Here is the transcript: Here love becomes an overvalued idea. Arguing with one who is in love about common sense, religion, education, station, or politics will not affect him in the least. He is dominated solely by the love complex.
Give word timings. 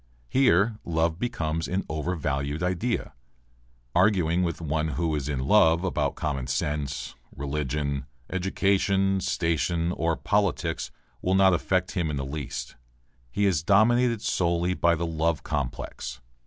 Here 0.29 0.79
love 0.83 1.19
becomes 1.19 1.67
an 1.67 1.85
overvalued 1.87 2.63
idea. 2.63 3.13
Arguing 3.93 4.41
with 4.41 4.59
one 4.59 4.87
who 4.87 5.13
is 5.13 5.29
in 5.29 5.41
love 5.45 5.83
about 5.83 6.15
common 6.15 6.47
sense, 6.47 7.13
religion, 7.37 8.07
education, 8.27 9.19
station, 9.19 9.91
or 9.91 10.15
politics 10.15 10.89
will 11.21 11.35
not 11.35 11.53
affect 11.53 11.91
him 11.91 12.09
in 12.09 12.15
the 12.15 12.25
least. 12.25 12.75
He 13.29 13.45
is 13.45 13.61
dominated 13.61 14.23
solely 14.23 14.73
by 14.73 14.95
the 14.95 15.05
love 15.05 15.43
complex. 15.43 16.19